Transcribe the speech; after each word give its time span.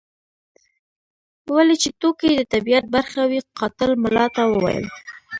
ولو 1.55 1.75
چې 1.81 1.89
ټوکې 1.99 2.25
یې 2.31 2.37
د 2.37 2.41
طبیعت 2.53 2.85
برخه 2.95 3.21
وې 3.29 3.39
قاتل 3.59 3.91
ملا 4.03 4.25
ته 4.35 4.41
وویل. 4.51 4.85